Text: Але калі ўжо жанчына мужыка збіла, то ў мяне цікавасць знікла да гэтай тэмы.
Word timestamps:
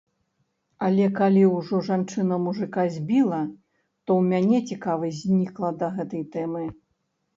Але 0.85 1.05
калі 1.19 1.43
ўжо 1.57 1.81
жанчына 1.89 2.39
мужыка 2.47 2.85
збіла, 2.95 3.41
то 4.07 4.17
ў 4.19 4.21
мяне 4.33 4.57
цікавасць 4.73 5.23
знікла 5.27 5.69
да 5.83 5.87
гэтай 5.99 6.23
тэмы. 6.39 6.65